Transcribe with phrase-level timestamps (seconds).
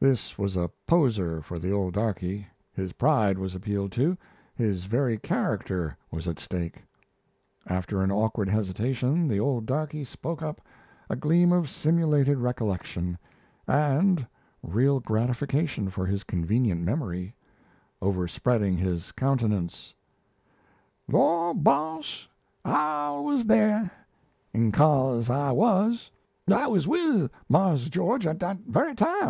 [0.00, 4.16] This was a poser for the old darkey; his pride was appealed to,
[4.54, 6.82] his very character was at stake.
[7.66, 10.62] After an awkward hesitation, the old darkey spoke up,
[11.10, 13.18] a gleam of simulated recollection
[13.68, 14.26] (and
[14.62, 17.34] real gratification for his convenient memory)
[18.00, 19.92] overspreading his countenance:
[21.06, 22.26] "Lord, boss,
[22.64, 23.90] I was dar.
[24.54, 26.10] In cose I was.
[26.50, 29.28] I was with Marse George at dat very time.